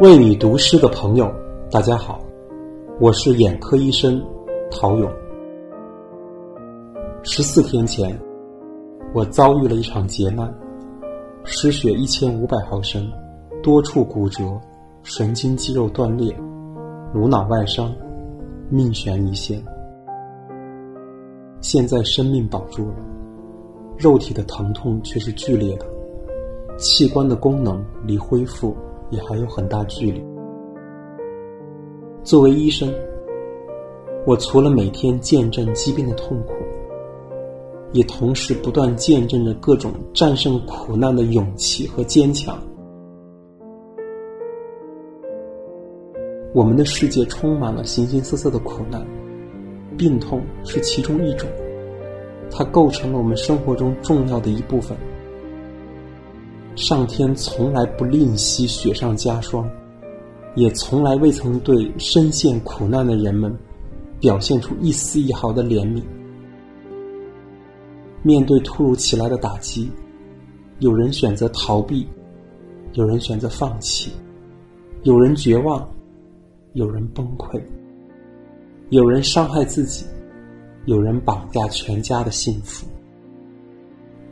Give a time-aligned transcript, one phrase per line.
[0.00, 1.30] 为你读诗的朋友，
[1.70, 2.24] 大家好，
[2.98, 4.18] 我是眼科医生
[4.70, 5.12] 陶勇。
[7.22, 8.18] 十四天前，
[9.12, 10.50] 我遭遇了一场劫难，
[11.44, 13.12] 失血一千五百毫升，
[13.62, 14.58] 多处骨折，
[15.02, 16.34] 神经肌肉断裂，
[17.12, 17.94] 颅脑外伤，
[18.70, 19.62] 命悬一线。
[21.60, 22.96] 现在生命保住了，
[23.98, 25.84] 肉体的疼痛却是剧烈的，
[26.78, 28.74] 器官的功能离恢复。
[29.10, 30.24] 也还有很大距离。
[32.22, 32.92] 作为医生，
[34.26, 36.52] 我除了每天见证疾病的痛苦，
[37.92, 42.56] 也同时不断见证着各种战胜苦难的勇气和坚强。
[46.52, 49.06] 我们的世界充满了形形色色的苦难，
[49.96, 51.48] 病痛是其中一种，
[52.50, 54.96] 它构成了我们生活中重要的一部分。
[56.76, 59.68] 上天从来不吝惜雪上加霜，
[60.54, 63.54] 也从来未曾对深陷苦难的人们
[64.18, 66.02] 表现出一丝一毫的怜悯。
[68.22, 69.90] 面对突如其来的打击，
[70.78, 72.06] 有人选择逃避，
[72.92, 74.12] 有人选择放弃，
[75.02, 75.86] 有人绝望，
[76.74, 77.60] 有人崩溃，
[78.90, 80.04] 有人伤害自己，
[80.86, 82.86] 有人绑架全家的幸福。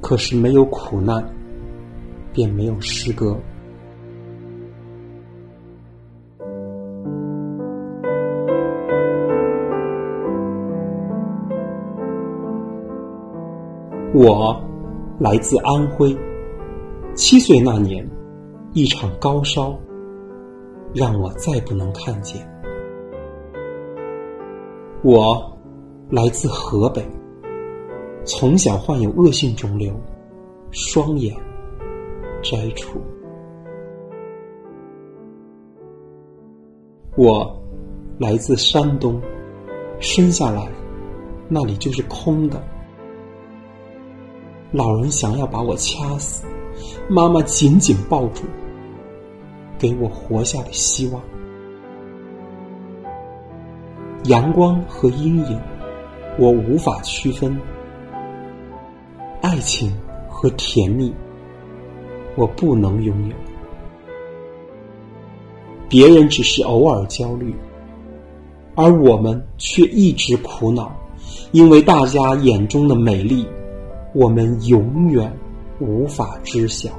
[0.00, 1.24] 可是没有苦难。
[2.32, 3.36] 便没有诗歌。
[14.14, 14.54] 我
[15.18, 16.14] 来自安徽，
[17.14, 18.06] 七岁那年，
[18.74, 19.78] 一场高烧
[20.94, 22.46] 让我再不能看见。
[25.02, 25.50] 我
[26.10, 27.02] 来自河北，
[28.24, 29.92] 从小患有恶性肿瘤，
[30.70, 31.34] 双眼。
[32.42, 33.00] 摘除。
[37.16, 37.54] 我
[38.18, 39.20] 来自山东，
[40.00, 40.66] 生下来
[41.48, 42.62] 那里就是空的。
[44.70, 46.46] 老人想要把我掐死，
[47.08, 48.44] 妈妈紧紧抱住，
[49.78, 51.22] 给我活下的希望。
[54.24, 55.60] 阳光和阴影，
[56.38, 57.52] 我无法区分；
[59.42, 59.92] 爱情
[60.28, 61.12] 和甜蜜。
[62.34, 63.36] 我不能拥有，
[65.88, 67.54] 别人只是偶尔焦虑，
[68.74, 70.90] 而我们却一直苦恼，
[71.50, 73.46] 因为大家眼中的美丽，
[74.14, 75.30] 我们永远
[75.78, 76.90] 无法知晓。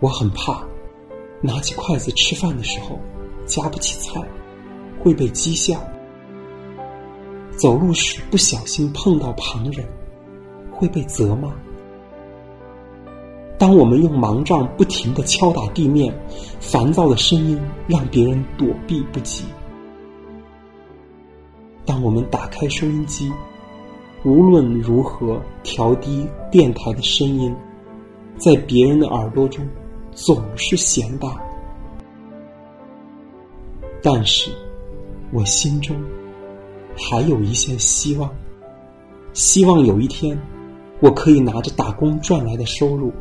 [0.00, 0.64] 我很怕，
[1.40, 2.98] 拿起筷子吃饭的时候
[3.46, 4.20] 夹不起菜，
[5.00, 5.78] 会被讥笑；
[7.56, 9.86] 走路时不小心碰到旁人，
[10.72, 11.54] 会被责骂。
[13.56, 16.12] 当我们用盲杖不停的敲打地面，
[16.60, 19.44] 烦躁的声音让别人躲避不及；
[21.86, 23.32] 当我们打开收音机，
[24.24, 27.54] 无论如何调低电台的声音，
[28.36, 29.66] 在别人的耳朵中
[30.12, 31.40] 总是嫌大。
[34.02, 34.50] 但是，
[35.32, 35.96] 我心中
[36.96, 38.28] 还有一线希望，
[39.32, 40.36] 希望有一天。
[41.04, 43.12] 我可以拿着打工赚来的收入，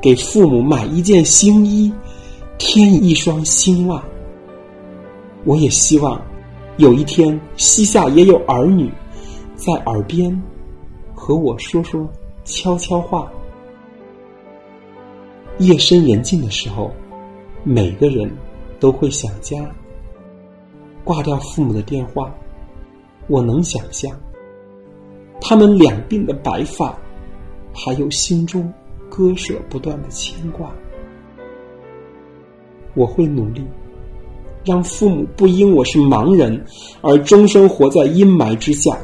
[0.00, 1.92] 给父母买一件新衣，
[2.56, 4.00] 添一双新袜。
[5.42, 6.22] 我也希望
[6.76, 8.88] 有一天膝下也有儿女，
[9.56, 10.40] 在耳边
[11.16, 12.08] 和我说说
[12.44, 13.28] 悄悄话。
[15.58, 16.92] 夜深人静的时候，
[17.64, 18.30] 每个人
[18.78, 19.68] 都会想家。
[21.02, 22.32] 挂掉父母的电话，
[23.26, 24.16] 我能想象
[25.40, 26.96] 他们两鬓的白发。
[27.74, 28.72] 还有心中
[29.08, 30.70] 割舍不断的牵挂，
[32.94, 33.64] 我会努力，
[34.64, 36.64] 让父母不因我是盲人
[37.00, 38.96] 而终生活在阴霾之下。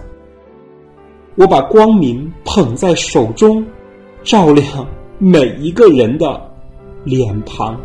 [1.36, 3.64] 我把光明捧在手中，
[4.22, 4.86] 照亮
[5.18, 6.50] 每一个人的
[7.04, 7.80] 脸庞。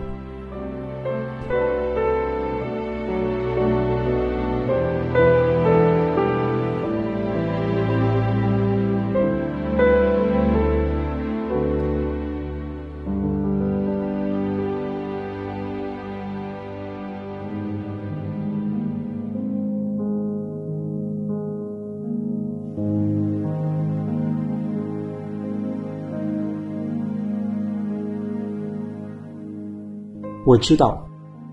[30.45, 31.01] 我知道，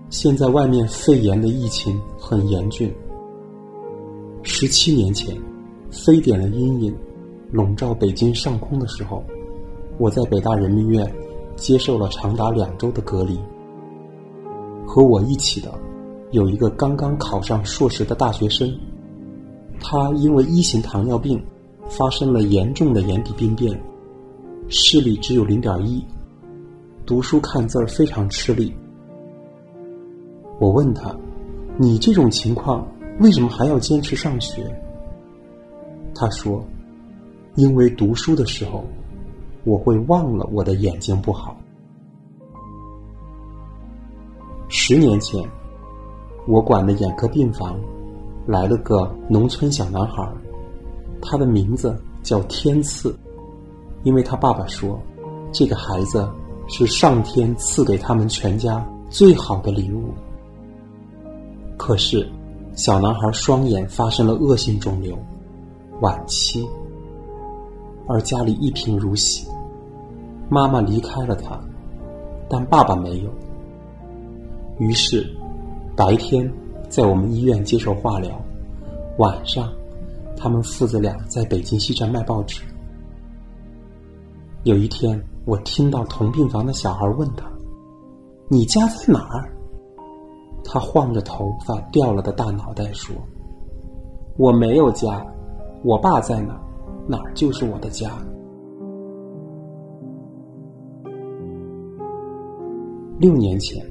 [0.09, 2.93] 现在外面肺炎的疫情很严峻。
[4.43, 5.33] 十七年前，
[5.89, 6.93] 非典的阴影
[7.51, 9.23] 笼罩北京上空的时候，
[9.97, 11.09] 我在北大人民医院
[11.55, 13.39] 接受了长达两周的隔离。
[14.85, 15.73] 和我一起的
[16.31, 18.77] 有一个刚刚考上硕士的大学生，
[19.79, 21.41] 他因为一型糖尿病
[21.87, 23.81] 发生了严重的眼底病变，
[24.67, 26.03] 视力只有零点一，
[27.11, 28.73] 读书看字儿非常吃力。
[30.61, 31.13] 我问他
[31.75, 32.87] ：“你这种情况
[33.19, 34.63] 为什么还要坚持上学？”
[36.15, 36.63] 他说
[37.55, 38.85] ：“因为读书的时候，
[39.65, 41.53] 我会忘了我的眼睛不好。”
[44.69, 45.45] 十年前，
[46.47, 47.77] 我管的眼科病房
[48.47, 50.25] 来了个农村小男孩，
[51.21, 51.93] 他的名字
[52.23, 53.13] 叫天赐，
[54.03, 54.97] 因为他爸爸说，
[55.51, 56.25] 这个孩子
[56.71, 60.13] 是上天赐给他们全家最好的礼物。
[61.77, 62.25] 可是，
[62.75, 65.17] 小男孩双眼发生了恶性肿瘤，
[65.99, 66.65] 晚期，
[68.07, 69.45] 而家里一贫如洗，
[70.47, 71.59] 妈妈离开了他，
[72.49, 73.29] 但爸爸没有。
[74.79, 75.29] 于是，
[75.93, 76.49] 白天
[76.87, 78.41] 在我们医院接受化疗，
[79.17, 79.69] 晚上，
[80.37, 82.61] 他们父子俩在北京西站卖报纸。
[84.63, 87.49] 有一天，我听到同病房的小孩问他
[88.49, 89.51] ：“你家在哪儿？”
[90.63, 93.15] 他晃着头发掉了的大脑袋说
[94.37, 95.25] ：“我没有家，
[95.83, 96.59] 我爸在哪，
[97.07, 98.11] 哪儿就是我的家。”
[103.19, 103.85] 六年前。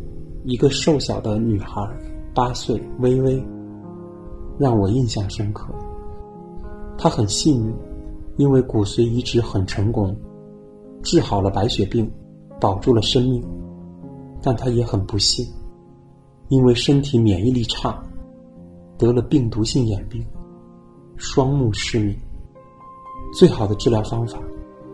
[0.44, 1.86] 一个瘦小的女孩，
[2.34, 3.46] 八岁，微微，
[4.58, 5.66] 让我印象深刻。
[6.96, 7.74] 她很幸运，
[8.38, 10.16] 因为骨髓移植很成功，
[11.02, 12.10] 治好了白血病，
[12.60, 13.42] 保住了生命。
[14.42, 15.46] 但他也很不幸，
[16.48, 18.02] 因为身体免疫力差，
[18.96, 20.24] 得了病毒性眼病，
[21.16, 22.16] 双目失明。
[23.34, 24.38] 最好的治疗方法，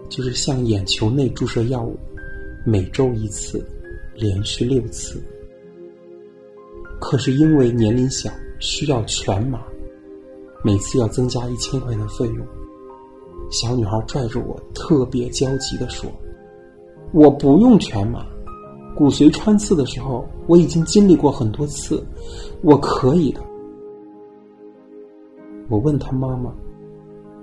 [0.08, 1.97] 就是向眼球内注射药物，
[2.64, 3.64] 每周一次，
[4.17, 5.23] 连续六次。
[7.00, 9.62] 可是因为年龄小，需要全麻，
[10.64, 12.47] 每次要增加一千块的费用。
[13.50, 16.10] 小女孩拽着我，特别焦急的说
[17.12, 18.26] ：“我不用全麻，
[18.96, 22.04] 骨髓穿刺的时候我已经经历过很多次，
[22.62, 23.40] 我可以的。”
[25.69, 26.52] 我问她妈妈：“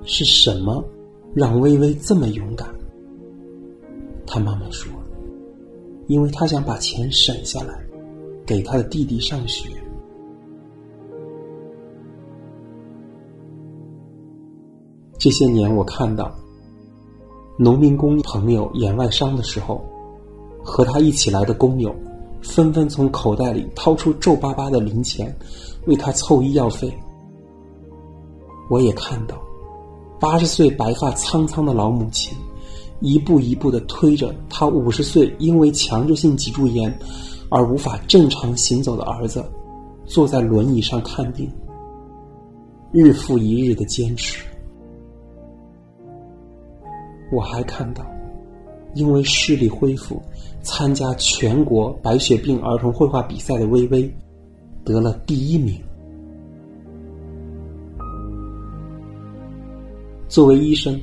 [0.04, 0.84] 是什么
[1.34, 2.68] 让微微这么勇敢？”
[4.26, 4.92] 她妈妈说
[6.08, 7.82] ：“因为她想把钱省下来。”
[8.46, 9.70] 给他的弟弟上学。
[15.24, 16.30] 这些年，我看到
[17.56, 19.82] 农民工朋友演外伤的时候，
[20.62, 21.96] 和他一起来的工友
[22.42, 25.34] 纷纷从口袋里掏出皱巴巴的零钱，
[25.86, 26.94] 为他凑医药费。
[28.70, 29.42] 我也看到
[30.20, 32.38] 八十岁白发苍苍的老母亲，
[33.00, 36.94] 一步一步的推着他五十岁因为强制性脊柱炎。
[37.48, 39.42] 而无法正常行走的儿子，
[40.06, 41.50] 坐在轮椅上看病，
[42.92, 44.44] 日复一日的坚持。
[47.34, 48.06] 我还看到，
[48.94, 50.22] 因为视力恢复，
[50.62, 54.14] 参加全国白血病儿童绘画比赛的微微，
[54.86, 55.82] 得了第一名。
[60.28, 61.00] 作为医生，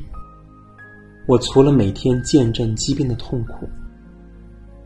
[1.27, 3.69] 我除了每天见证疾病的痛苦。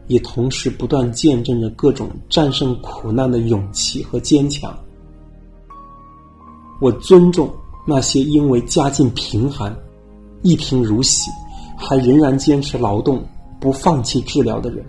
[0.07, 4.79] 也同时不断见证着各种战胜苦难的勇气和坚强。
[6.79, 7.51] 我尊重
[7.87, 9.75] 那些因为家境贫寒、
[10.45, 11.29] 一贫如洗，
[11.77, 13.21] 还仍然坚持劳动、
[13.59, 14.85] 不放弃治疗的人。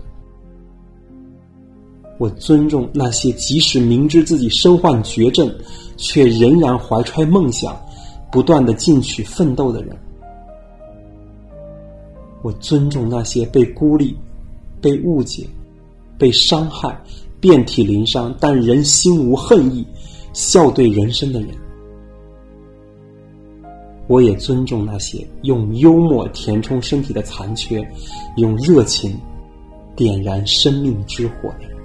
[2.18, 5.52] 我尊重那些即使明知自己身患绝症，
[5.96, 7.76] 却仍然怀揣梦想、
[8.30, 9.98] 不断的进取奋斗的人。
[12.42, 14.16] 我尊重那些被孤立。
[14.78, 15.48] 被误解、
[16.18, 16.96] 被伤害、
[17.40, 19.84] 遍体鳞伤，但人心无恨意、
[20.34, 21.48] 笑对人生的人。
[24.08, 27.86] 我也尊重那些用幽默填充身体的残缺，
[28.36, 29.18] 用热情
[29.94, 31.75] 点燃生命之火的人。